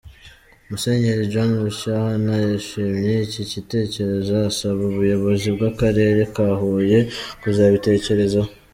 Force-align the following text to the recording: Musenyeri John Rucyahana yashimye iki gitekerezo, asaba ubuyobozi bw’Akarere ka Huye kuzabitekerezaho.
Musenyeri 0.69 1.29
John 1.33 1.51
Rucyahana 1.63 2.35
yashimye 2.49 3.13
iki 3.27 3.43
gitekerezo, 3.51 4.33
asaba 4.49 4.79
ubuyobozi 4.89 5.47
bw’Akarere 5.55 6.21
ka 6.33 6.47
Huye 6.59 6.99
kuzabitekerezaho. 7.41 8.51